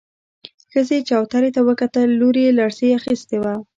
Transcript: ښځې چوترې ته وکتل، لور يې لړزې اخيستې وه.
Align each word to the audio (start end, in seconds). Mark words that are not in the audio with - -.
ښځې 0.71 0.97
چوترې 1.09 1.49
ته 1.55 1.61
وکتل، 1.69 2.07
لور 2.19 2.35
يې 2.43 2.49
لړزې 2.59 2.89
اخيستې 2.99 3.37
وه. 3.43 3.53